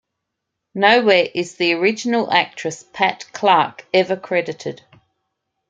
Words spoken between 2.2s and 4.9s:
actress, Pat Clark, ever credited.